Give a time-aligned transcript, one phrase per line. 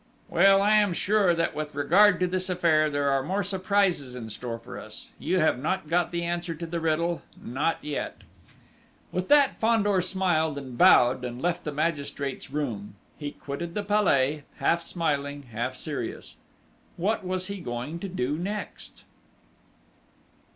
[0.29, 4.29] "Well, I am sure, that with regard to this affair, there are more surprises in
[4.31, 8.23] store for us: you have not got the answer to the riddle not yet!"
[9.11, 12.95] With that, Fandor smiled and bowed, and left the magistrate's room.
[13.19, 16.35] He quitted the Palais, half smiling, half serious....
[16.97, 19.03] What was he going to do next?